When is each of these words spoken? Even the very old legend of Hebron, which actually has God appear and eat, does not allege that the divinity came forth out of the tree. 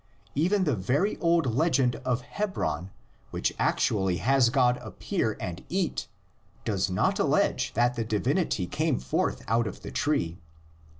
Even 0.33 0.63
the 0.63 0.75
very 0.75 1.15
old 1.19 1.45
legend 1.53 1.97
of 1.97 2.21
Hebron, 2.21 2.89
which 3.29 3.53
actually 3.59 4.17
has 4.17 4.49
God 4.49 4.77
appear 4.77 5.37
and 5.39 5.63
eat, 5.69 6.07
does 6.65 6.89
not 6.89 7.19
allege 7.19 7.71
that 7.73 7.93
the 7.93 8.03
divinity 8.03 8.65
came 8.65 8.97
forth 8.97 9.43
out 9.47 9.67
of 9.67 9.81
the 9.83 9.91
tree. 9.91 10.39